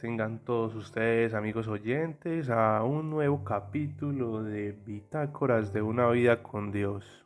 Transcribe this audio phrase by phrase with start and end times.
[0.00, 6.70] Tengan todos ustedes, amigos oyentes, a un nuevo capítulo de Bitácoras de una vida con
[6.70, 7.24] Dios.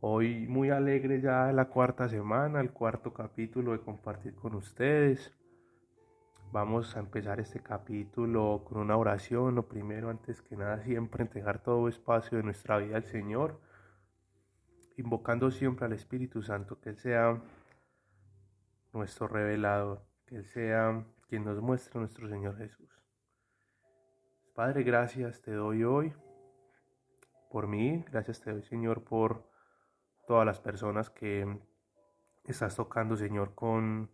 [0.00, 5.34] Hoy muy alegre ya la cuarta semana, el cuarto capítulo de compartir con ustedes.
[6.50, 9.54] Vamos a empezar este capítulo con una oración.
[9.54, 13.60] Lo primero, antes que nada, siempre entregar todo espacio de nuestra vida al Señor,
[14.96, 17.38] invocando siempre al Espíritu Santo, que Él sea
[18.94, 22.90] nuestro revelador, que Él sea quien nos muestre nuestro Señor Jesús.
[24.54, 26.12] Padre, gracias te doy hoy
[27.50, 29.48] por mí, gracias te doy Señor por
[30.26, 31.60] todas las personas que
[32.44, 34.10] estás tocando Señor con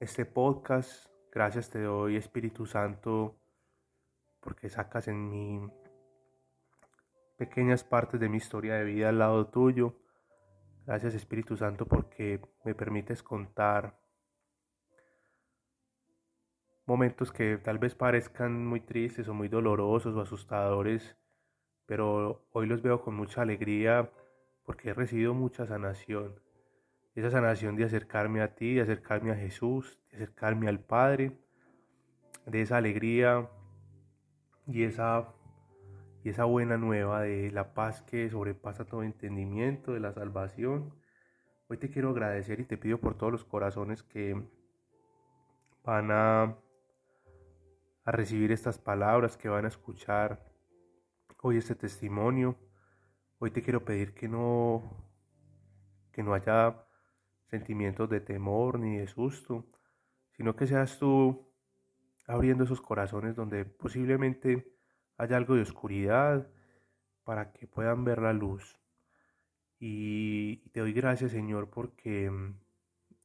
[0.00, 1.06] este podcast.
[1.30, 3.36] Gracias te doy Espíritu Santo
[4.40, 5.60] porque sacas en mí
[7.36, 9.96] pequeñas partes de mi historia de vida al lado tuyo
[10.86, 14.01] Gracias Espíritu Santo porque me permites contar
[16.86, 21.16] momentos que tal vez parezcan muy tristes o muy dolorosos o asustadores,
[21.86, 24.10] pero hoy los veo con mucha alegría
[24.64, 26.40] porque he recibido mucha sanación.
[27.14, 31.32] Esa sanación de acercarme a ti, de acercarme a Jesús, de acercarme al Padre,
[32.46, 33.48] de esa alegría
[34.66, 35.28] y esa
[36.24, 40.94] y esa buena nueva de la paz que sobrepasa todo entendimiento, de la salvación.
[41.68, 44.40] Hoy te quiero agradecer y te pido por todos los corazones que
[45.84, 46.56] van a,
[48.04, 50.44] a recibir estas palabras, que van a escuchar
[51.42, 52.56] hoy este testimonio.
[53.38, 54.82] Hoy te quiero pedir que no,
[56.12, 56.84] que no haya
[57.50, 59.66] sentimientos de temor ni de susto,
[60.32, 61.52] sino que seas tú
[62.26, 64.72] abriendo esos corazones donde posiblemente
[65.16, 66.48] hay algo de oscuridad
[67.24, 68.78] para que puedan ver la luz.
[69.78, 72.54] Y te doy gracias Señor porque mm,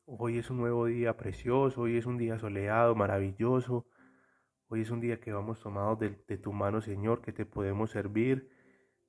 [0.06, 3.86] hoy es un nuevo día precioso, hoy es un día soleado, maravilloso.
[4.70, 8.50] Hoy es un día que vamos tomados de, tu mano Señor, que te podemos servir,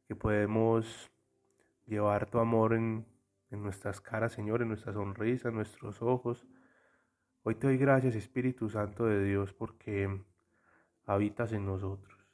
[0.06, 1.10] que podemos
[1.84, 3.04] llevar tu amor en,
[3.50, 6.46] en nuestras caras Señor, en nuestra sonrisa, en nuestros ojos.
[7.42, 10.22] Hoy te doy gracias Espíritu Santo de Dios porque
[11.06, 12.24] habitas en nosotros.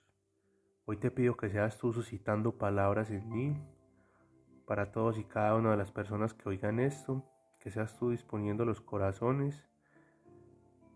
[0.85, 3.57] Hoy te pido que seas tú suscitando palabras en mí
[4.67, 7.25] para todos y cada una de las personas que oigan esto,
[7.59, 9.67] que seas tú disponiendo los corazones.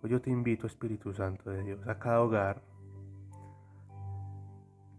[0.01, 2.63] Hoy yo te invito, Espíritu Santo de Dios, a cada hogar,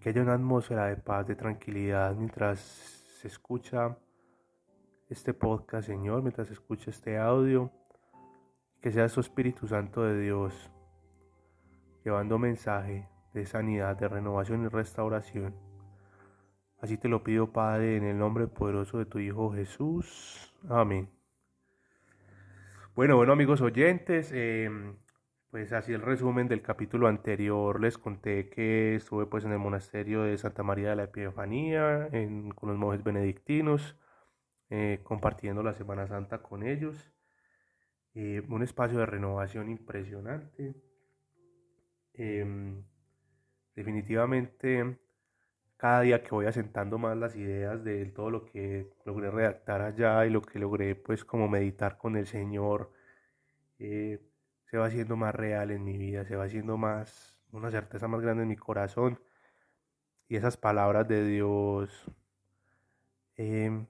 [0.02, 3.98] que haya una atmósfera de paz, de tranquilidad mientras se escucha
[5.10, 7.72] este podcast, Señor, mientras se escucha este audio,
[8.82, 10.70] que sea tu Espíritu Santo de Dios
[12.04, 15.56] llevando mensaje de sanidad, de renovación y restauración.
[16.82, 20.54] Así te lo pido, Padre, en el nombre poderoso de tu Hijo Jesús.
[20.68, 21.19] Amén.
[23.00, 24.98] Bueno, bueno amigos oyentes, em,
[25.52, 27.80] pues así el resumen del capítulo anterior.
[27.80, 32.10] Les conté que estuve pues en el monasterio de Santa María de la Epifanía
[32.56, 33.96] con los monjes benedictinos,
[34.70, 37.14] eh, compartiendo la Semana Santa con ellos.
[38.16, 40.76] Eh, un espacio de renovación impresionante.
[42.16, 42.84] Em,
[43.76, 45.00] definitivamente
[45.80, 50.26] cada día que voy asentando más las ideas de todo lo que logré redactar allá
[50.26, 52.92] y lo que logré pues como meditar con el Señor,
[53.80, 54.20] eh,
[54.66, 58.20] se va haciendo más real en mi vida, se va haciendo más, una certeza más
[58.20, 59.22] grande en mi corazón
[60.28, 62.12] y esas palabras de Dios
[63.38, 63.88] em,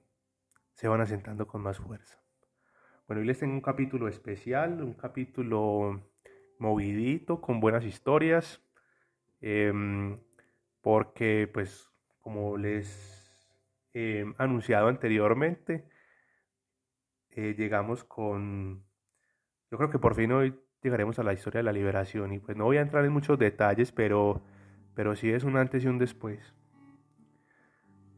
[0.74, 2.22] se van asentando con más fuerza.
[3.08, 6.00] Bueno, hoy les tengo un capítulo especial, un capítulo
[6.60, 8.62] movidito, con buenas historias.
[9.40, 10.14] Em,
[10.80, 13.20] porque pues como les
[13.92, 15.84] he anunciado anteriormente,
[17.30, 18.84] eh, llegamos con,
[19.70, 22.56] yo creo que por fin hoy llegaremos a la historia de la liberación y pues
[22.56, 24.42] no voy a entrar en muchos detalles, pero,
[24.94, 26.54] pero sí es un antes y un después.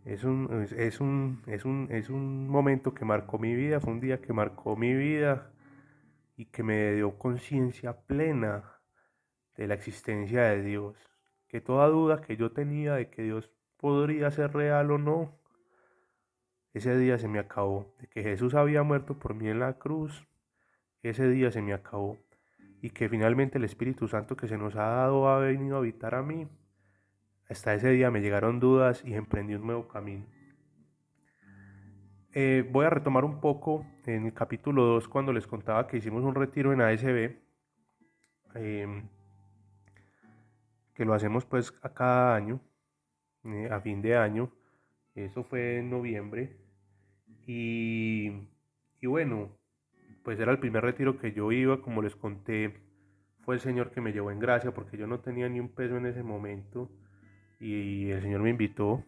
[0.05, 4.01] Es un, es, un, es, un, es un momento que marcó mi vida, fue un
[4.01, 5.53] día que marcó mi vida
[6.37, 8.65] y que me dio conciencia plena
[9.57, 11.12] de la existencia de Dios
[11.53, 15.39] que toda duda que yo tenía de que Dios podría ser real o no,
[16.73, 17.95] ese día se me acabó.
[18.01, 20.27] De que Jesús había muerto por mí en la cruz,
[21.03, 22.17] ese día se me acabó.
[22.81, 26.15] Y que finalmente el Espíritu Santo que se nos ha dado ha venido a habitar
[26.15, 26.49] a mí.
[27.51, 30.25] Hasta ese día me llegaron dudas y emprendí un nuevo camino.
[32.33, 36.25] Eh, voy a retomar un poco en el capítulo 2 cuando les contaba que hicimos
[36.25, 37.37] un retiro en ASB.
[38.55, 39.03] Eh,
[40.95, 42.61] que lo hacemos pues a cada año,
[43.45, 44.53] eh, a fin de año.
[45.15, 46.57] Eso fue en noviembre.
[47.47, 48.49] Y,
[49.01, 49.51] y bueno,
[50.23, 52.75] pues era el primer retiro que yo iba, como les conté,
[53.41, 55.97] fue el Señor que me llevó en gracia porque yo no tenía ni un peso
[55.97, 56.91] en ese momento
[57.59, 59.05] y el Señor me invitó,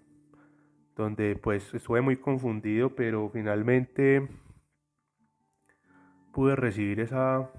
[0.97, 4.29] donde pues estuve muy confundido, pero finalmente
[6.33, 7.51] pude recibir esa,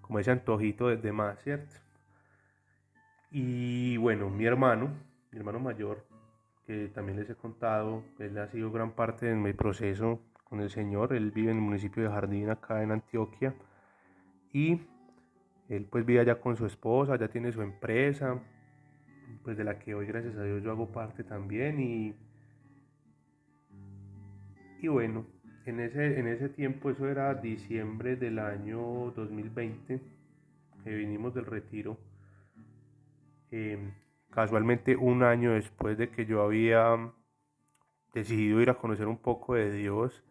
[0.00, 1.83] como ese antojito desde más, ¿cierto?
[3.36, 4.90] Y bueno, mi hermano,
[5.32, 6.06] mi hermano mayor,
[6.68, 10.70] que también les he contado, él ha sido gran parte de mi proceso con el
[10.70, 13.52] Señor, él vive en el municipio de Jardín, acá en Antioquia,
[14.52, 14.82] y
[15.68, 18.40] él pues vive allá con su esposa, ya tiene su empresa,
[19.42, 21.80] pues de la que hoy gracias a Dios yo hago parte también.
[21.80, 22.14] Y,
[24.80, 25.26] y bueno,
[25.66, 30.00] en ese, en ese tiempo, eso era diciembre del año 2020,
[30.84, 31.98] que vinimos del retiro,
[33.54, 33.92] em,
[34.30, 37.12] casualmente un año después de que yo había
[38.12, 40.24] decidido ir a conocer un poco de Dios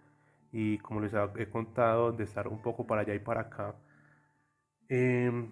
[0.52, 3.76] y como les he contado, de estar un poco para allá y para acá.
[4.90, 5.48] Em,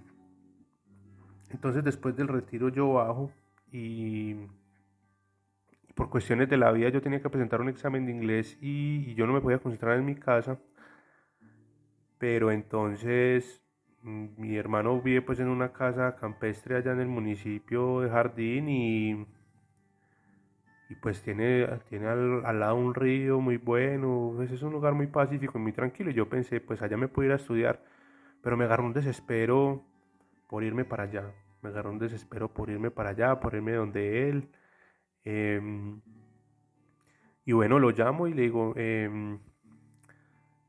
[1.50, 3.32] entonces después del retiro yo bajo
[3.72, 4.36] y
[5.96, 9.28] por cuestiones de la vida yo tenía que presentar un examen de inglés y, yo
[9.28, 10.60] no me podía concentrar en mi casa.
[12.18, 13.71] Pero entonces mm,
[14.04, 19.26] mi hermano vive pues en una casa campestre allá en el municipio de Jardín y,
[20.90, 25.08] y pues tiene, tiene al, lado un río muy bueno, pues es un lugar muy
[25.08, 26.12] pacífico y muy tranquilo.
[26.12, 27.82] Y yo pensé pues allá me puedo ir a estudiar,
[28.42, 29.84] pero me agarró un desespero
[30.48, 31.32] por irme para allá
[31.62, 34.50] me agarró un desespero por irme para allá, por irme donde él.
[35.24, 36.02] Em,
[37.46, 39.40] y bueno, lo llamo y le digo, em,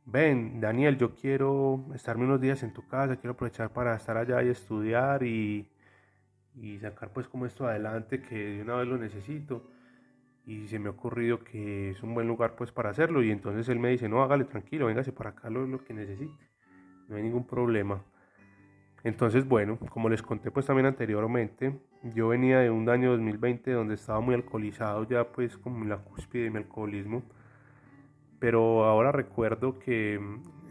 [0.05, 4.43] ven, Daniel, yo quiero estarme unos días en tu casa, quiero aprovechar para estar allá
[4.43, 5.69] y estudiar y,
[6.55, 9.69] y sacar pues como esto adelante, que de una vez lo necesito.
[10.45, 13.69] Y se me ha ocurrido que es un buen lugar pues para hacerlo y entonces
[13.69, 16.51] él me dice, no, hágale tranquilo, véngase para acá lo, lo que necesite,
[17.09, 18.03] no hay ningún problema.
[19.05, 23.95] Entonces, bueno, como les conté pues también anteriormente, yo venía de un año 2020 donde
[23.95, 27.23] estaba muy alcoholizado ya pues como en la cúspide de mi alcoholismo,
[28.43, 30.19] pero ahora recuerdo que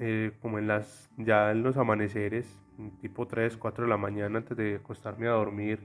[0.02, 2.60] eh, como en las, ya en los amaneceres,
[3.00, 5.80] tipo 3, 4 de la mañana antes de acostarme a dormir,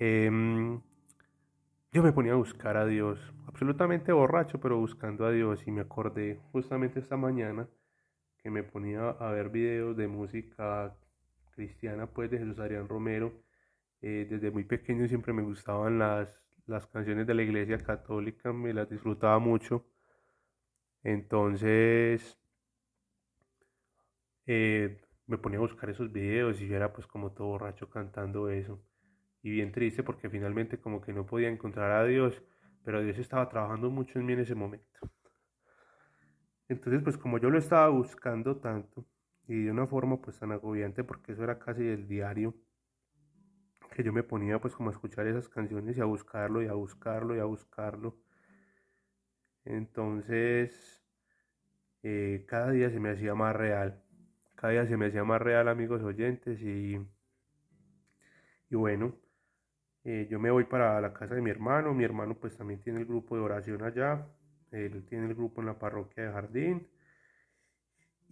[0.00, 0.80] em,
[1.92, 5.82] yo me ponía a buscar a Dios, absolutamente borracho, pero buscando a Dios y me
[5.82, 7.68] acordé justamente esta mañana
[8.38, 10.92] que me ponía a ver videos de música
[11.52, 13.32] cristiana pues de Jesús Adrián Romero.
[14.02, 18.74] Eh, desde muy pequeño siempre me gustaban las, las canciones de la iglesia católica, me
[18.74, 19.84] las disfrutaba mucho.
[21.04, 22.38] Entonces
[24.46, 28.48] eh, me ponía a buscar esos videos y yo era pues como todo borracho cantando
[28.50, 28.82] eso.
[29.42, 32.42] Y bien triste porque finalmente como que no podía encontrar a Dios,
[32.84, 34.86] pero Dios estaba trabajando mucho en mí en ese momento.
[36.68, 39.06] Entonces pues como yo lo estaba buscando tanto,
[39.46, 42.54] y de una forma pues tan agobiante porque eso era casi el diario
[43.94, 46.72] que yo me ponía pues como a escuchar esas canciones y a buscarlo y a
[46.72, 48.16] buscarlo y a buscarlo
[49.64, 51.04] entonces
[52.02, 54.02] eh, cada día se me hacía más real
[54.54, 56.98] cada día se me hacía más real amigos oyentes y
[58.70, 59.14] y bueno
[60.04, 63.00] eh, yo me voy para la casa de mi hermano mi hermano pues también tiene
[63.00, 64.26] el grupo de oración allá
[64.70, 66.88] él tiene el grupo en la parroquia de jardín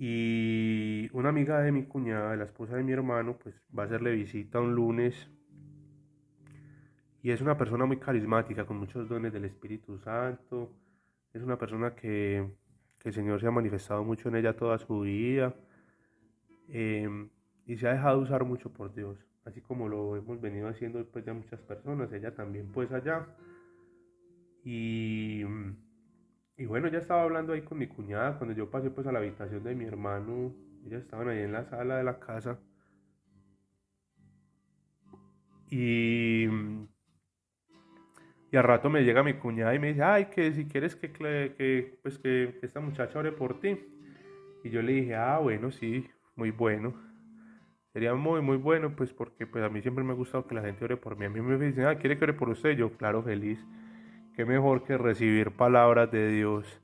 [0.04, 4.12] y una amiga de mi cuñada, la esposa de mi hermano, pues va a hacerle
[4.12, 5.30] visita un lunes.
[7.22, 10.72] Y es una persona muy carismática, con muchos dones del Espíritu Santo.
[11.32, 12.46] Es una persona que,
[13.04, 15.54] el Señor se ha manifestado mucho en ella toda su vida.
[16.68, 17.30] Em,
[17.66, 19.18] y se ha dejado usar mucho por Dios.
[19.44, 22.12] Así como lo hemos venido haciendo pues ya muchas personas.
[22.12, 23.26] Ella también pues allá.
[24.64, 25.44] Y
[26.62, 29.18] y bueno, ya estaba hablando ahí con mi cuñada cuando yo pasé pues a la
[29.18, 30.54] habitación de mi hermano.
[30.86, 32.58] Ellas estaban ahí en la sala de la casa.
[35.70, 36.46] Y,
[38.52, 41.98] y al rato me llega mi cuñada y me dice, ay, que si quieres que,
[42.02, 43.78] pues que, esta muchacha ore por ti.
[44.62, 46.06] Y yo le dije, ah, bueno, sí,
[46.36, 46.92] muy bueno.
[47.94, 50.60] Sería muy, muy bueno, pues porque pues a mí siempre me ha gustado que la
[50.60, 51.24] gente ore por mí.
[51.24, 52.76] A mí me dicen, ah, ¿quiere que ore por usted?
[52.76, 53.64] Yo, claro, feliz
[54.36, 56.80] qué mejor que recibir palabras de Dios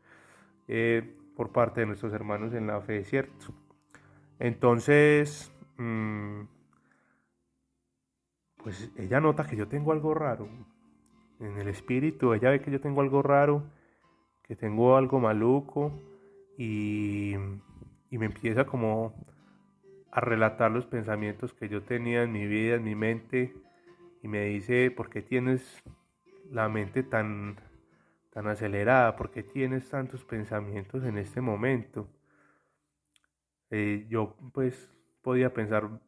[0.68, 3.46] eh, por parte de nuestros hermanos en la fe, ¿cierto?
[4.38, 6.42] Entonces, mm,
[8.56, 10.48] pues ella nota que yo tengo algo raro
[11.40, 13.62] en el espíritu, ella ve que yo tengo algo raro,
[14.42, 15.92] que tengo algo maluco
[16.56, 17.34] y,
[18.10, 19.14] y me empieza como
[20.10, 23.54] a relatar los pensamientos que yo tenía en mi vida, en mi mente,
[24.22, 25.82] y me dice, ¿por qué tienes
[26.50, 27.56] la mente tan,
[28.32, 29.16] tan acelerada?
[29.16, 32.08] ¿Por qué tienes tantos pensamientos en este momento?
[33.70, 34.90] Eh, yo pues
[35.22, 36.00] podía pensar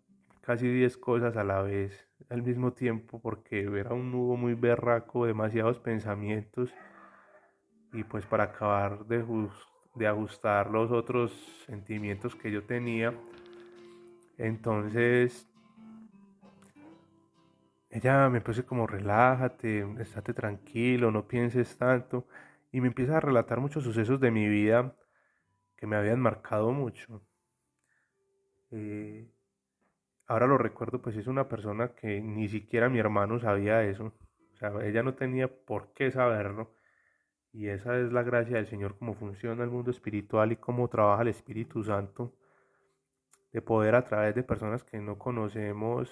[0.50, 5.24] casi 10 cosas a la vez al mismo tiempo porque era un nudo muy berraco,
[5.24, 6.74] demasiados pensamientos
[7.92, 11.30] y pues para acabar de, ajustar los otros
[11.66, 13.14] sentimientos que yo tenía,
[14.38, 15.48] entonces
[17.88, 22.26] ella me puse como relájate, estate tranquilo, no pienses tanto
[22.72, 24.96] y me empieza a relatar muchos sucesos de mi vida
[25.76, 27.22] que me habían marcado mucho.
[28.72, 29.30] Eh,
[30.30, 34.14] ahora lo recuerdo, pues es una persona que ni siquiera mi hermano sabía eso.
[34.54, 36.72] O sea, ella no tenía por qué saberlo.
[37.52, 41.22] Y esa es la gracia del Señor, cómo funciona el mundo espiritual y cómo trabaja
[41.22, 42.36] el Espíritu Santo,
[43.52, 46.08] de poder a través de personas que no conocemos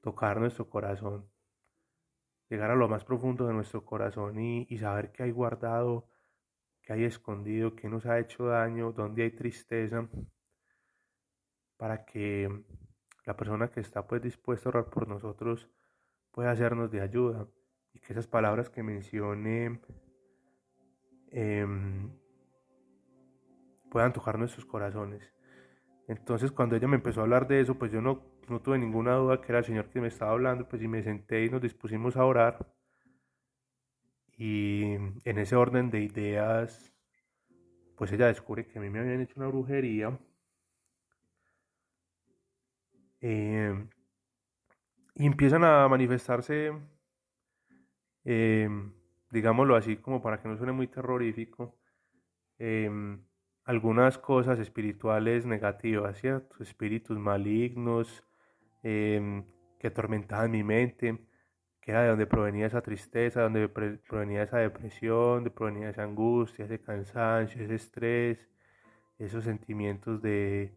[0.00, 1.30] tocar nuestro corazón,
[2.48, 6.08] llegar a lo más profundo de nuestro corazón y, saber qué hay guardado,
[6.82, 10.08] qué hay escondido, qué nos ha hecho daño, dónde hay tristeza,
[11.76, 12.64] para que
[13.26, 15.68] la persona que está pues dispuesta a orar por nosotros
[16.30, 17.46] pueda hacernos de ayuda
[17.92, 19.80] y que esas palabras que mencione
[21.32, 22.10] em,
[23.90, 25.34] puedan tocar nuestros corazones.
[26.06, 29.14] Entonces cuando ella me empezó a hablar de eso, pues yo no, no tuve ninguna
[29.16, 31.60] duda que era el Señor que me estaba hablando, pues y me senté y nos
[31.60, 32.72] dispusimos a orar.
[34.38, 34.92] Y
[35.24, 36.94] en ese orden de ideas,
[37.96, 40.16] pues ella descubre que a mí me habían hecho una brujería
[43.20, 43.88] Em,
[45.14, 46.72] y empiezan a manifestarse,
[48.24, 48.92] em,
[49.30, 51.78] digámoslo así, como para que no suene muy terrorífico,
[52.58, 53.24] em,
[53.64, 56.62] algunas cosas espirituales negativas, ¿cierto?
[56.62, 58.22] Espíritus malignos
[58.82, 61.18] que atormentaban mi mente,
[61.80, 63.68] que era de donde provenía esa tristeza, de donde
[63.98, 68.48] provenía esa depresión, de provenía esa angustia, ese cansancio, ese estrés,
[69.18, 70.72] esos sentimientos de,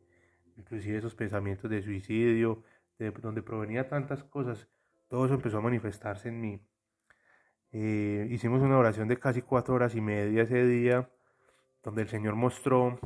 [0.59, 2.63] inclusive esos pensamientos de suicidio,
[2.97, 4.67] de donde provenía tantas cosas,
[5.07, 6.61] todo eso empezó a manifestarse en mí.
[7.71, 11.09] Eh, hicimos una oración de casi cuatro horas y media ese día,
[11.81, 12.99] donde el Señor mostró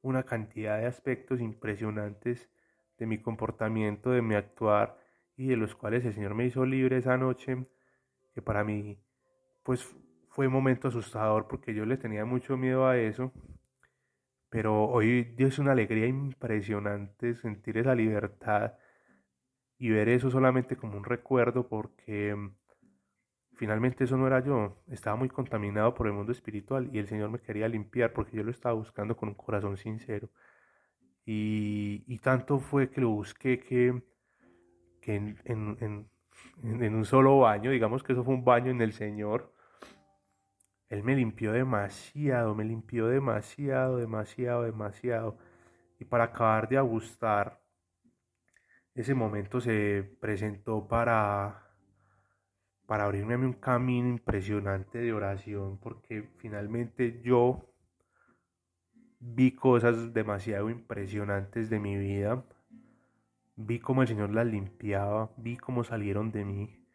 [0.00, 2.48] una cantidad de aspectos impresionantes
[2.96, 4.98] de mi comportamiento, de mi actuar
[5.36, 7.66] y de los cuales el Señor me hizo libre esa noche,
[8.32, 8.98] que para mí
[9.62, 9.86] pues
[10.28, 13.32] fue un momento asustador porque yo le tenía mucho miedo a eso
[14.50, 18.74] pero hoy es una alegría impresionante sentir esa libertad
[19.78, 22.54] y ver eso solamente como un recuerdo porque mm,
[23.54, 27.30] finalmente eso no era yo, estaba muy contaminado por el mundo espiritual y el Señor
[27.30, 30.30] me quería limpiar porque yo lo estaba buscando con un corazón sincero.
[31.26, 34.02] Y, y tanto fue que lo busqué que,
[35.00, 36.08] que en, en,
[36.62, 39.52] en un solo baño, digamos que eso fue un baño en el Señor,
[40.88, 45.38] él me limpió demasiado, me limpió demasiado, demasiado, demasiado.
[45.98, 47.60] Y para acabar de ajustar,
[48.94, 51.74] ese momento se presentó para,
[52.86, 57.68] para abrirme a mí un camino impresionante de oración, porque finalmente yo
[59.20, 62.44] vi cosas demasiado impresionantes de mi vida,
[63.56, 66.86] vi cómo el Señor las limpiaba, vi cómo salieron de mí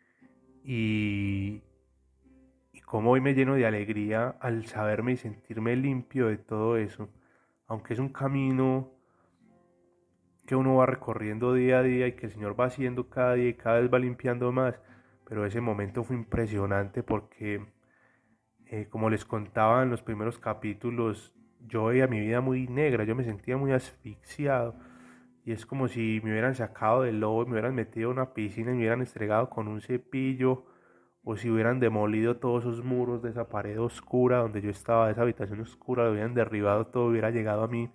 [2.73, 7.07] y cómo hoy me lleno de alegría al saberme y sentirme limpio de todo eso,
[7.67, 8.91] aunque es un camino
[10.47, 13.49] que uno va recorriendo día a día y que el Señor va haciendo cada día
[13.49, 14.79] y cada vez va limpiando más,
[15.25, 17.63] pero ese momento fue impresionante porque,
[18.65, 21.31] eh, como les contaba en los primeros capítulos,
[21.65, 24.75] yo veía mi vida muy negra, yo me sentía muy asfixiado
[25.45, 28.71] y es como si me hubieran sacado del lobo, me hubieran metido en una piscina
[28.71, 30.65] y me hubieran estregado con un cepillo
[31.23, 35.13] o si hubieran demolido todos esos muros de esa pared oscura donde yo estaba, de
[35.13, 37.91] esa habitación oscura, lo hubieran derribado todo, hubiera llegado a mí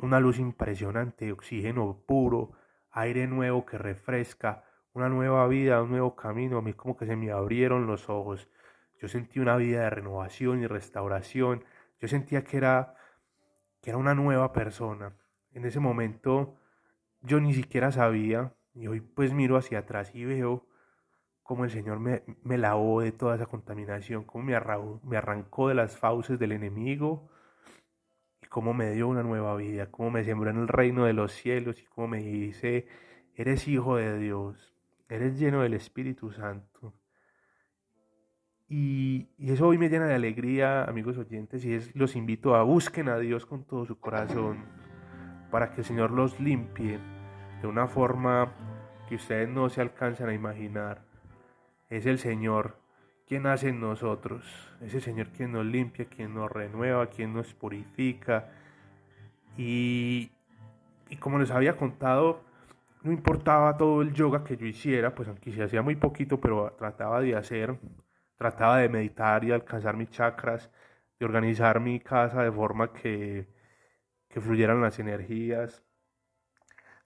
[0.00, 2.52] una luz impresionante, oxígeno puro,
[2.90, 7.16] aire nuevo que refresca, una nueva vida, un nuevo camino, a mí como que se
[7.16, 8.48] me abrieron los ojos.
[9.00, 11.64] Yo sentí una vida de renovación y restauración.
[12.00, 12.94] Yo sentía que era
[13.80, 15.14] que era una nueva persona.
[15.52, 16.56] En ese momento
[17.20, 20.66] yo ni siquiera sabía y hoy pues miro hacia atrás y veo
[21.48, 24.60] cómo el Señor me, me, lavó de toda esa contaminación, cómo me,
[25.04, 27.30] me arrancó de las fauces del enemigo
[28.42, 31.32] y cómo me dio una nueva vida, cómo me sembró en el reino de los
[31.32, 32.86] cielos y cómo me dice,
[33.34, 34.74] eres hijo de Dios,
[35.08, 36.92] eres lleno del Espíritu Santo.
[38.68, 42.62] Y, y, eso hoy me llena de alegría, amigos oyentes, y es, los invito a
[42.62, 44.66] busquen a Dios con todo su corazón
[45.50, 46.98] para que el Señor los limpie
[47.62, 48.52] de una forma
[49.08, 51.07] que ustedes no se alcanzan a imaginar.
[51.90, 52.76] Es el Señor
[53.26, 54.44] quien hace en nosotros,
[54.80, 58.50] es el Señor quien nos limpia, quien nos renueva, quien nos purifica.
[59.56, 60.30] Y,
[61.10, 62.42] y como les había contado,
[63.02, 66.74] no importaba todo el yoga que yo hiciera, pues aunque se hacía muy poquito, pero
[66.78, 67.78] trataba de hacer,
[68.36, 70.70] trataba de meditar y alcanzar mis chakras,
[71.18, 73.48] de organizar mi casa de forma que,
[74.28, 75.84] que fluyeran las energías,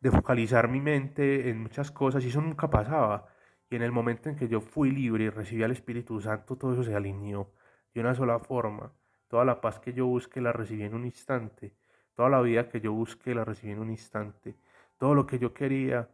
[0.00, 3.31] de focalizar mi mente en muchas cosas y eso nunca pasaba.
[3.72, 6.74] Y en el momento en que yo fui libre y recibí al Espíritu Santo, todo
[6.74, 7.54] eso se alineó
[7.94, 8.92] de una sola forma.
[9.28, 11.74] Toda la paz que yo busqué la recibí en un instante.
[12.14, 14.58] Toda la vida que yo busqué la recibí en un instante.
[14.98, 16.10] Todo lo que yo quería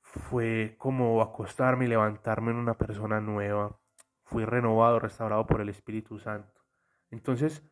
[0.00, 3.78] fue como acostarme y levantarme en una persona nueva.
[4.24, 6.62] Fui renovado, restaurado por el Espíritu Santo.
[7.10, 7.62] Entonces,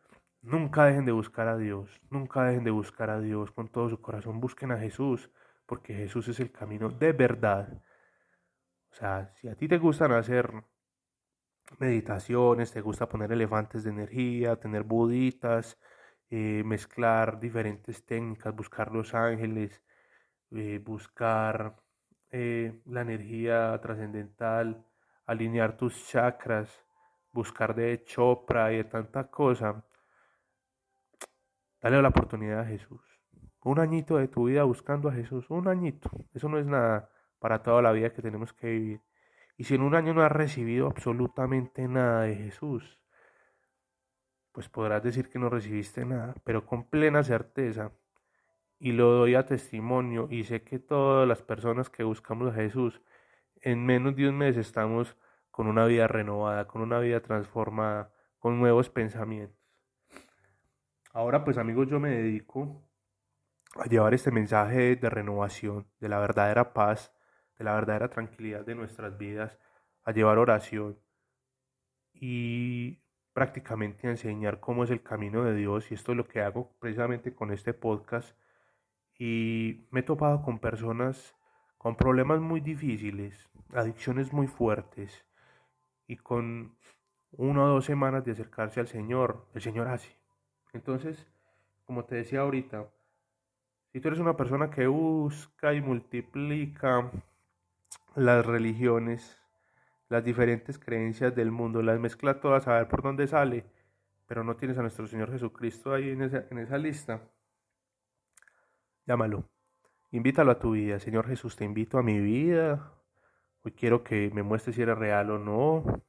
[0.43, 1.99] nunca dejen de buscar a Dios.
[2.11, 4.39] Nunca dejen de buscar a Dios con todo su corazón.
[4.39, 5.31] Busquen a Jesús,
[5.65, 7.81] porque Jesús es el camino de verdad.
[8.95, 10.49] O sea, si a ti te gustan hacer
[11.79, 15.77] meditaciones, te gusta poner elefantes de energía, tener buditas,
[16.29, 19.83] eh, mezclar diferentes técnicas, buscar los ángeles,
[20.51, 21.75] eh, buscar
[22.31, 24.85] eh, la energía trascendental,
[25.25, 26.85] alinear tus chakras,
[27.33, 29.83] buscar de Chopra y de tanta cosa,
[31.81, 33.01] dale la oportunidad a Jesús.
[33.65, 37.09] Un añito de tu vida buscando a Jesús, un añito, eso no es nada
[37.45, 39.01] para toda la vida que tenemos que vivir.
[39.55, 42.99] Y si en un año no has recibido absolutamente nada de Jesús,
[44.51, 47.91] pues podrás decir que no recibiste nada, pero con plena certeza,
[48.79, 52.99] y lo doy a testimonio, y sé que todas las personas que buscamos a Jesús,
[53.61, 55.15] en menos de un mes estamos
[55.51, 59.61] con una vida renovada, con una vida transformada, con nuevos pensamientos.
[61.13, 62.81] Ahora pues amigos, yo me dedico
[63.75, 67.14] a llevar este mensaje de renovación, de la verdadera paz,
[67.57, 69.57] de la verdadera tranquilidad de nuestras vidas,
[70.03, 70.97] a llevar oración
[72.13, 72.99] y
[73.33, 76.71] prácticamente a enseñar cómo es el camino de Dios y esto es lo que hago
[76.79, 78.37] precisamente con este podcast
[79.17, 81.35] y me he topado con personas
[81.85, 85.23] con problemas muy difíciles, adicciones muy fuertes
[86.07, 86.75] y con
[87.31, 90.17] una o dos semanas de acercarse al Señor, el Señor hace.
[90.73, 91.27] Entonces,
[91.83, 92.89] como te decía ahorita,
[93.91, 97.11] si tú eres una persona que busca y multiplica
[98.15, 99.37] las religiones,
[100.07, 103.65] las diferentes creencias del mundo, las mezcla todas a ver por dónde sale,
[104.25, 107.21] pero no tienes a nuestro Señor Jesucristo ahí en esa, en esa lista,
[109.05, 109.49] llámalo,
[110.11, 110.99] invítalo a tu vida.
[110.99, 112.91] Señor Jesús, te invito a mi vida.
[113.63, 116.03] Hoy quiero que me muestres si eres real o no.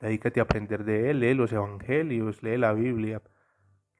[0.00, 3.22] Dedícate a aprender de Él, lee los evangelios, lee la Biblia,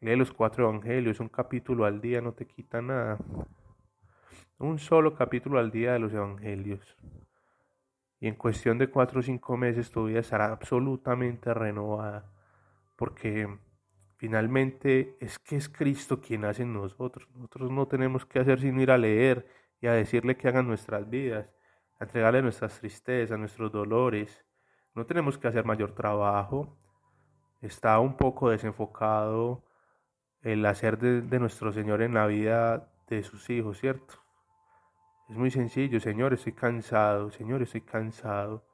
[0.00, 3.18] lee los cuatro evangelios, un capítulo al día no te quita nada.
[4.58, 6.96] Un solo capítulo al día de los evangelios
[8.20, 12.24] y en cuestión de cuatro o cinco meses tu vida estará absolutamente renovada,
[12.96, 13.48] porque
[14.16, 17.28] finalmente es que es Cristo quien hace en nosotros.
[17.34, 19.46] Nosotros no tenemos que hacer sino ir a leer
[19.80, 21.48] y a decirle que hagan nuestras vidas,
[21.98, 24.44] a entregarle nuestras tristezas, nuestros dolores.
[24.94, 26.78] No tenemos que hacer mayor trabajo.
[27.60, 29.62] Está un poco desenfocado
[30.42, 34.25] el hacer de, de nuestro Señor en la vida de sus hijos, ¿cierto?
[35.28, 38.64] Es muy sencillo, Señor, estoy cansado, Señor, estoy cansado.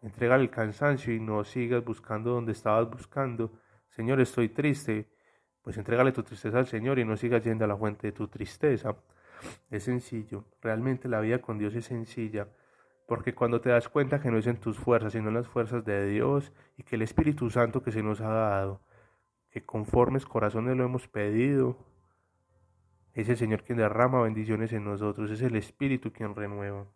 [0.00, 3.52] Entrega el cansancio y no sigas buscando donde estabas buscando.
[3.90, 5.08] Señor, estoy triste.
[5.60, 8.28] Pues entrégale tu tristeza al Señor y no sigas yendo a la fuente de tu
[8.28, 8.96] tristeza.
[9.70, 10.46] Es sencillo.
[10.62, 12.48] Realmente la vida con Dios es sencilla.
[13.06, 15.84] Porque cuando te das cuenta que no es en tus fuerzas, sino en las fuerzas
[15.84, 18.80] de Dios y que el Espíritu Santo que se nos ha dado,
[19.50, 21.76] que conformes corazones lo hemos pedido,
[23.14, 26.86] es el Señor quien derrama bendiciones en nosotros, es el Espíritu quien renueva.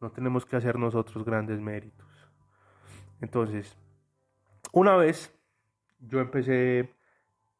[0.00, 2.06] No tenemos que hacer nosotros grandes méritos.
[3.20, 3.76] Entonces,
[4.72, 5.34] una vez
[6.00, 6.90] yo empecé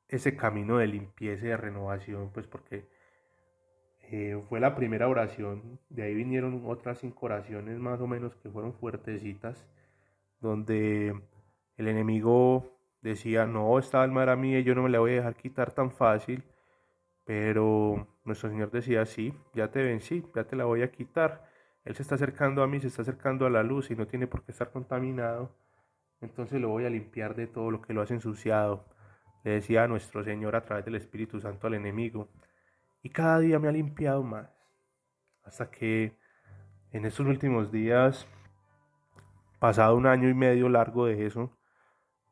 [0.08, 2.88] ese camino de limpieza y de renovación, pues porque
[4.12, 8.50] eh, fue la primera oración, de ahí vinieron otras cinco oraciones más o menos que
[8.50, 9.66] fueron fuertecitas,
[10.40, 11.14] donde
[11.76, 15.36] el enemigo decía, no, esta alma era mía yo no me la voy a dejar
[15.36, 16.42] quitar tan fácil
[17.30, 21.48] pero nuestro Señor decía, sí, ya te vencí, ya te la voy a quitar.
[21.84, 24.26] Él se está acercando a mí, se está acercando a la luz y no tiene
[24.26, 25.54] por qué estar contaminado.
[26.20, 28.84] Entonces lo voy a limpiar de todo lo que lo has ensuciado.
[29.44, 32.28] Le decía a nuestro Señor a través del Espíritu Santo al enemigo.
[33.00, 34.50] Y cada día me ha limpiado más.
[35.44, 36.18] Hasta que
[36.90, 38.26] en estos últimos días,
[39.60, 41.56] pasado un año y medio largo de eso,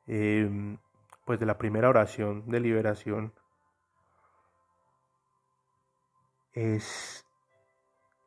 [0.08, 0.76] em,
[1.24, 3.32] pues de la primera oración de liberación,
[6.58, 7.24] es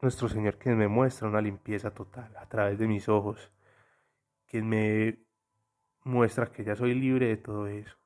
[0.01, 3.51] nuestro Señor quien me muestra una limpieza total a través de mis ojos,
[4.47, 5.19] quien me
[6.05, 7.97] muestra que ya soy libre de todo eso,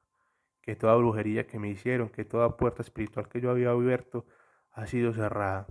[0.62, 4.26] que toda brujería que me hicieron, que toda puerta espiritual que yo había abierto
[4.72, 5.68] ha sido cerrada.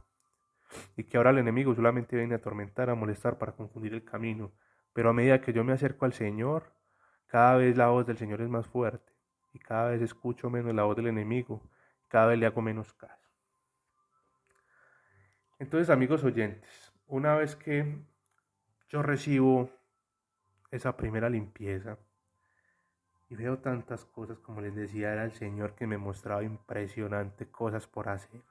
[0.97, 4.53] Y que ahora el enemigo solamente viene a atormentar, a molestar, para confundir el camino.
[4.93, 6.73] Pero a medida que yo me acerco al Señor,
[7.27, 9.13] cada vez la voz del Señor es más fuerte.
[9.53, 11.61] Y cada vez escucho menos la voz del enemigo.
[12.09, 13.24] Cada vez le hago menos caso.
[15.65, 17.97] Entonces, amigos oyentes, una vez que
[18.91, 19.71] yo recibo
[20.71, 21.97] esa primera limpieza
[23.31, 27.87] y veo tantas cosas, como les decía, era el Señor que me mostraba impresionante cosas
[27.87, 28.43] por hacer,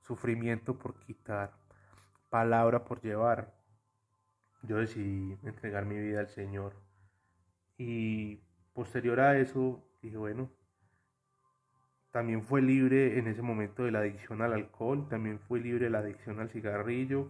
[0.00, 1.52] sufrimiento por quitar,
[2.30, 3.54] palabra por llevar.
[4.62, 6.74] Yo decidí entregar mi vida al Señor
[7.78, 8.40] y
[8.72, 10.50] posterior a eso dije, bueno,
[12.14, 15.90] también fue libre en ese momento de la adicción al alcohol, también fue libre de
[15.90, 17.26] la adicción al cigarrillo.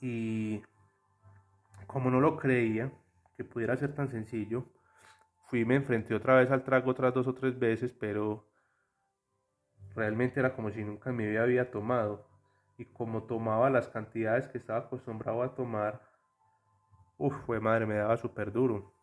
[0.00, 0.64] Y
[1.86, 2.90] como no lo creía
[3.36, 4.64] que pudiera ser tan sencillo,
[5.46, 8.48] fui y me enfrenté otra vez al trago otras dos o tres veces, pero
[9.94, 12.26] realmente era como si nunca en mi vida había tomado.
[12.78, 16.02] Y como tomaba las cantidades que estaba acostumbrado a tomar,
[17.16, 18.93] uff, fue madre, me daba súper duro.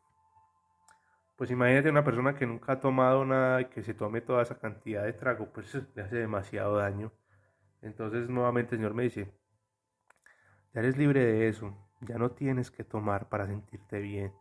[1.42, 4.60] Pues imagínate una persona que nunca ha tomado nada y que se tome toda esa
[4.60, 7.12] cantidad de trago, pues le hace demasiado daño.
[7.82, 9.34] Entonces nuevamente el Señor me dice,
[10.72, 14.32] ya eres libre de eso, ya no tienes que tomar para sentirte bien,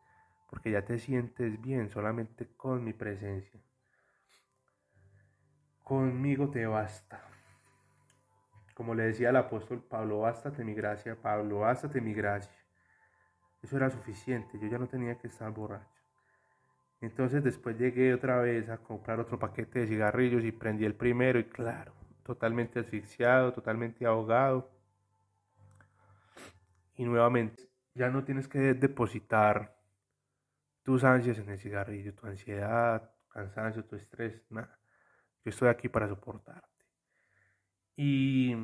[0.51, 3.59] porque ya te sientes bien solamente con mi presencia.
[5.83, 7.25] Conmigo te basta.
[8.75, 12.53] Como le decía el apóstol Pablo, bástate mi gracia, Pablo, bástate mi gracia.
[13.63, 16.00] Eso era suficiente, yo ya no tenía que estar borracho.
[17.01, 21.39] Entonces después llegué otra vez a comprar otro paquete de cigarrillos y prendí el primero
[21.39, 24.71] y claro, totalmente asfixiado, totalmente ahogado.
[26.97, 29.77] Y nuevamente, ya no tienes que depositar
[30.83, 34.79] tus ansias en el cigarrillo, tu ansiedad, tu cansancio, tu estrés, nada.
[35.45, 36.69] Yo estoy aquí para soportarte.
[37.97, 38.55] Y,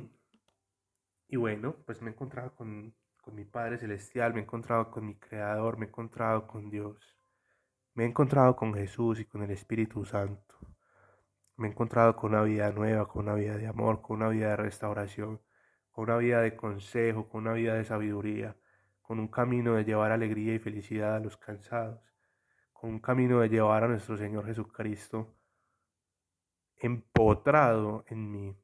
[1.29, 5.07] y bueno, pues me he encontrado con, con mi Padre Celestial, me he encontrado con
[5.07, 7.16] mi Creador, me he encontrado con Dios.
[7.97, 10.55] Me he encontrado con Jesús y con el Espíritu Santo.
[11.57, 14.51] Me he encontrado con una vida nueva, con una vida de amor, con una vida
[14.51, 15.41] de restauración,
[15.91, 18.55] con una vida de consejo, con una vida de sabiduría,
[19.01, 22.03] con un camino de llevar alegría y felicidad a los cansados,
[22.75, 25.35] con un camino de llevar a nuestro Señor Jesucristo
[26.77, 28.57] empotrado en mí.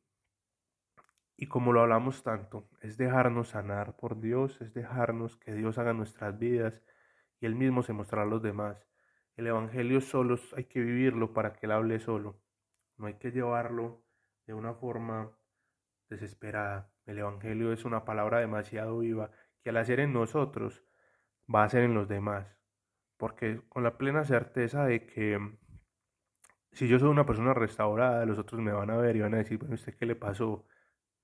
[1.39, 5.95] Y como lo hablamos tanto, es dejarnos sanar por Dios, es dejarnos que Dios haga
[5.95, 6.83] nuestras vidas
[7.41, 8.92] y Él mismo se mostrará a los demás.
[9.37, 12.39] El Evangelio solo hay que vivirlo para que Él hable solo.
[12.99, 14.05] No hay que llevarlo
[14.47, 15.31] de una forma
[16.09, 16.93] desesperada.
[17.07, 19.31] El Evangelio es una palabra demasiado viva
[19.63, 20.85] que al hacer en nosotros
[21.53, 22.59] va a hacer en los demás.
[23.17, 25.39] Porque con la plena certeza de que
[26.73, 29.39] si yo soy una persona restaurada, los otros me van a ver y van a
[29.39, 30.67] decir, bueno, ¿usted qué le pasó?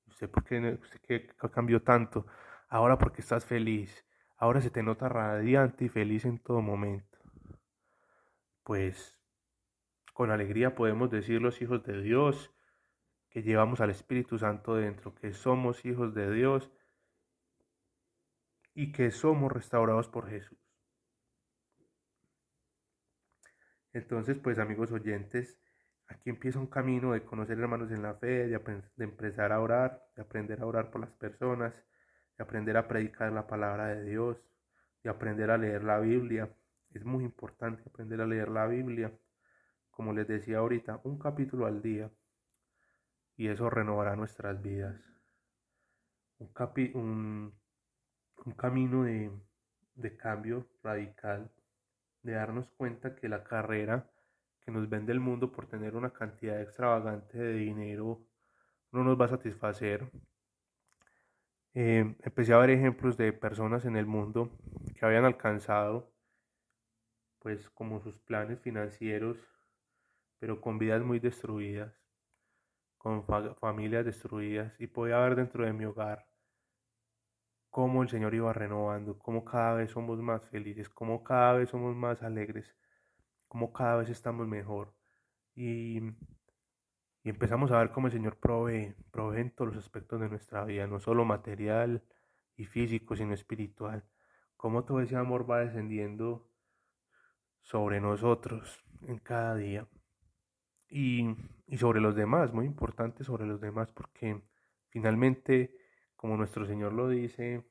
[0.06, 2.26] ¿Usted por qué, usted qué cambió tanto?
[2.68, 4.06] Ahora porque estás feliz.
[4.38, 7.07] Ahora se te nota radiante y feliz en todo momento
[8.68, 9.18] pues
[10.12, 12.54] con alegría podemos decir los hijos de Dios,
[13.30, 16.70] que llevamos al Espíritu Santo dentro, que somos hijos de Dios
[18.74, 20.58] y que somos restaurados por Jesús.
[23.94, 25.58] Entonces, pues amigos oyentes,
[26.06, 30.10] aquí empieza un camino de conocer hermanos en la fe, de, de empezar a orar,
[30.14, 31.72] de aprender a orar por las personas,
[32.36, 34.36] de aprender a predicar la palabra de Dios,
[35.02, 36.54] de aprender a leer la Biblia,
[36.94, 39.12] es muy importante aprender a leer la Biblia,
[39.90, 42.10] como les decía ahorita, un capítulo al día,
[43.36, 45.00] y eso renovará nuestras vidas.
[46.38, 47.52] Un,
[48.44, 49.30] un, camino de,
[49.94, 51.50] de cambio radical,
[52.22, 54.08] de darnos cuenta que la carrera
[54.60, 58.24] que nos vende el mundo por tener una cantidad extravagante de dinero
[58.92, 60.10] no nos va a satisfacer.
[61.74, 64.50] Eh, empecé a ver ejemplos de personas en el mundo
[64.94, 66.12] que habían alcanzado
[67.48, 69.38] pues como sus planes financieros,
[70.38, 71.94] pero con vidas muy destruidas,
[72.98, 73.24] con
[73.58, 76.26] familias destruidas, y podía ver dentro de mi hogar
[77.70, 81.96] cómo el Señor iba renovando, cómo cada vez somos más felices, cómo cada vez somos
[81.96, 82.76] más alegres,
[83.46, 84.92] cómo cada vez estamos mejor.
[85.54, 86.00] Y,
[87.22, 90.66] y empezamos a ver cómo el Señor provee, provee en todos los aspectos de nuestra
[90.66, 92.02] vida, no solo material
[92.56, 94.04] y físico, sino espiritual.
[94.58, 96.47] Cómo todo ese amor va descendiendo
[97.68, 99.86] sobre nosotros en cada día
[100.88, 101.36] y,
[101.76, 104.40] sobre los demás, muy importante sobre los demás porque
[104.88, 105.76] finalmente,
[106.16, 107.62] como nuestro Señor lo dice,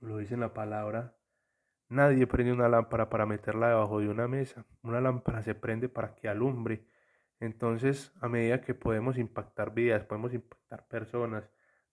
[0.00, 1.16] lo dice en la palabra,
[1.88, 4.64] Nadie prende una lámpara para meterla debajo de una mesa.
[4.82, 6.88] Una lámpara se prende para que alumbre.
[7.38, 11.48] Entonces, a medida que podemos impactar vidas, podemos impactar personas,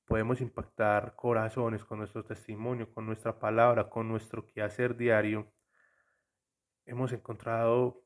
[0.05, 5.51] podemos impactar corazones con nuestro testimonio, con nuestra palabra, con nuestro quehacer diario,
[6.85, 8.03] hemos encontrado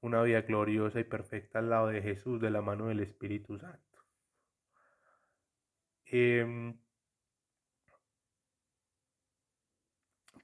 [0.00, 4.04] una vida gloriosa y perfecta al lado de Jesús, de la mano del Espíritu Santo.
[6.06, 6.78] Em,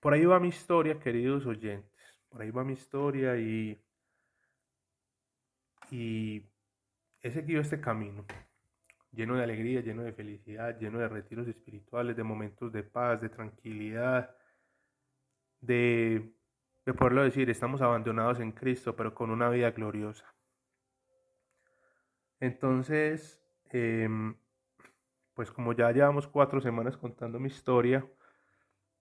[0.00, 2.20] por ahí va mi historia, queridos oyentes.
[2.28, 3.80] Por ahí va mi historia y,
[5.90, 6.42] y
[7.20, 8.24] he seguido este camino,
[9.12, 13.28] lleno de alegría, lleno de felicidad, lleno de retiros espirituales, de momentos de paz, de
[13.28, 14.34] tranquilidad,
[15.60, 16.34] de,
[16.84, 20.34] de poderlo decir, estamos abandonados en Cristo, pero con una vida gloriosa.
[22.40, 23.40] Entonces,
[23.70, 24.36] em,
[25.34, 28.04] pues como ya llevamos cuatro semanas contando mi historia,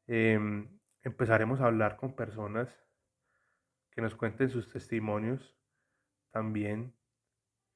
[0.08, 2.70] em, empezaremos a hablar con personas
[3.92, 5.58] que nos cuenten sus testimonios
[6.32, 6.94] también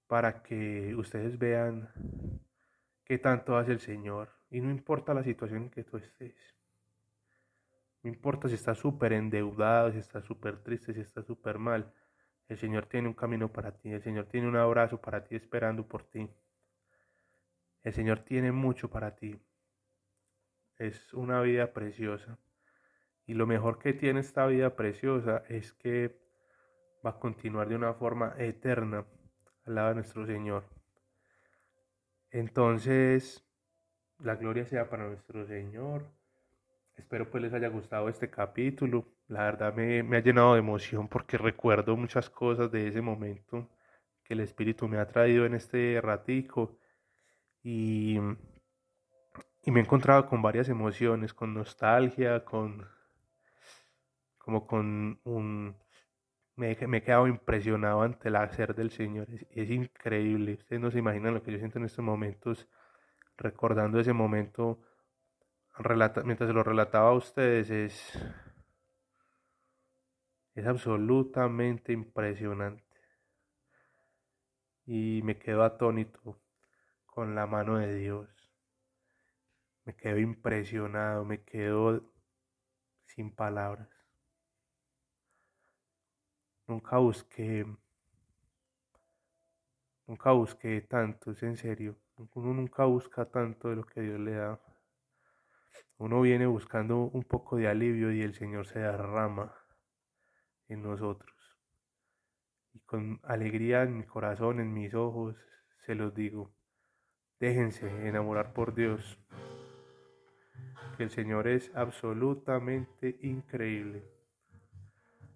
[0.07, 1.89] para que ustedes vean
[3.03, 4.29] qué tanto hace el Señor.
[4.49, 6.54] Y no importa la situación en que tú estés.
[8.05, 11.91] No importa si estás súper endeudado, si estás súper triste, si estás súper mal.
[12.47, 13.91] El Señor tiene un camino para ti.
[13.91, 16.29] El Señor tiene un abrazo para ti esperando por ti.
[17.81, 19.41] El Señor tiene mucho para ti.
[20.77, 22.37] Es una vida preciosa.
[23.25, 26.15] Y lo mejor que tiene esta vida preciosa es que
[27.03, 29.03] va a continuar de una forma eterna
[29.65, 30.63] al lado de nuestro Señor.
[32.29, 33.43] Entonces,
[34.19, 36.05] la gloria sea para nuestro Señor.
[36.95, 39.05] Espero pues les haya gustado este capítulo.
[39.27, 43.69] La verdad me, me ha llenado de emoción porque recuerdo muchas cosas de ese momento
[44.23, 46.77] que el Espíritu me ha traído en este ratico.
[47.63, 48.17] Y,
[49.63, 52.87] y me he encontrado con varias emociones, con nostalgia, con
[54.37, 55.75] como con un,
[56.55, 59.27] me, he quedado impresionado ante el hacer del Señor.
[59.49, 60.53] Es, increíble.
[60.53, 62.67] Ustedes no se imaginan lo que yo siento en estos momentos,
[63.37, 64.79] recordando ese momento,
[66.23, 68.13] mientras se lo relataba a ustedes, es,
[70.55, 72.83] es absolutamente impresionante.
[74.85, 76.41] Y me quedo atónito
[77.05, 78.29] con la mano de Dios.
[79.83, 82.01] Me quedo impresionado, me quedo
[83.05, 83.89] sin palabras.
[86.67, 87.65] Nunca busqué,
[90.07, 91.95] nunca busqué tanto, es en serio.
[92.33, 94.59] Uno nunca busca tanto de lo que Dios le da.
[95.97, 99.53] Uno viene buscando un poco de alivio y el Señor se derrama
[100.67, 101.33] en nosotros.
[102.73, 105.35] Y con alegría en mi corazón, en mis ojos,
[105.85, 106.53] se los digo,
[107.39, 109.17] déjense enamorar por Dios,
[110.97, 114.15] que el Señor es absolutamente increíble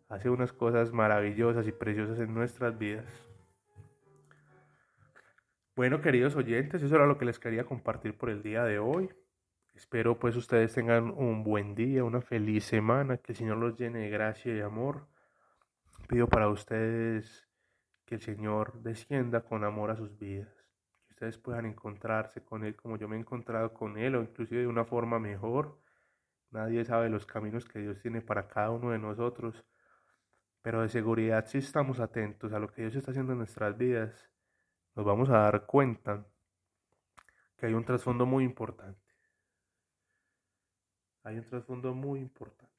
[0.10, 3.06] hace unas cosas maravillosas y preciosas en nuestras vidas.
[5.76, 9.10] Bueno, queridos oyentes, eso era lo que les quería compartir por el día de hoy.
[9.80, 14.00] Espero pues ustedes tengan un buen día, una feliz semana, que el Señor los llene
[14.00, 15.08] de gracia y amor.
[16.10, 17.48] Pido para ustedes
[18.04, 20.54] que el Señor descienda con amor a sus vidas,
[21.08, 24.60] que ustedes puedan encontrarse con Él como yo me he encontrado con Él o inclusive
[24.60, 25.80] de una forma mejor.
[26.52, 29.64] Nadie sabe los caminos que Dios tiene para cada uno de nosotros
[30.62, 34.30] pero de seguridad, si estamos atentos a lo que Dios está haciendo en nuestras vidas,
[34.94, 36.26] nos vamos a dar cuenta
[37.56, 39.09] que hay un trasfondo muy importante.
[41.30, 42.74] Hay un trasfondo muy importante.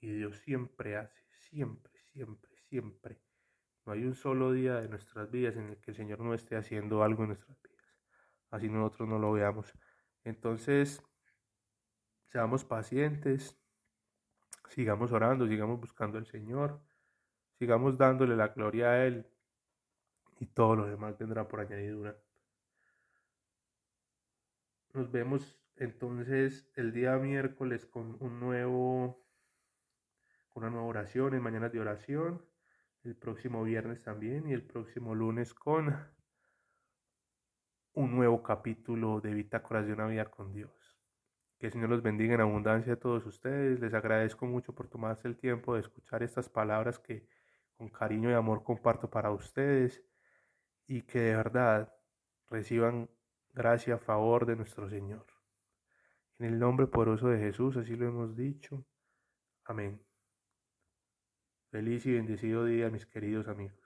[0.00, 3.20] Y Dios siempre hace, siempre, siempre, siempre.
[3.84, 6.56] No hay un solo día de nuestras vidas en el que el Señor no esté
[6.56, 7.94] haciendo algo en nuestras vidas.
[8.50, 9.72] Así nosotros no lo veamos.
[10.24, 11.02] Entonces,
[12.26, 13.58] seamos pacientes,
[14.68, 16.80] sigamos orando, sigamos buscando al Señor
[17.60, 19.26] sigamos dándole la gloria a Él
[20.38, 22.16] y todo lo demás vendrá por añadidura.
[24.94, 29.24] Nos vemos entonces el día miércoles con un nuevo,
[30.50, 32.44] con una nueva oración, en mañanas de oración,
[33.02, 35.96] el próximo viernes también y el próximo lunes con
[37.94, 40.98] un nuevo capítulo de Bitácoras de una vida con Dios.
[41.58, 43.80] Que el Señor los bendiga en abundancia a todos ustedes.
[43.80, 47.26] Les agradezco mucho por tomarse el tiempo de escuchar estas palabras que
[47.78, 50.04] con cariño y amor comparto para ustedes
[50.86, 51.94] y que de verdad
[52.50, 53.08] reciban
[53.54, 55.29] gracia a favor de nuestro Señor.
[56.40, 58.86] En el nombre poderoso de Jesús, así lo hemos dicho.
[59.66, 60.00] Amén.
[61.70, 63.79] Feliz y bendecido día, mis queridos amigos.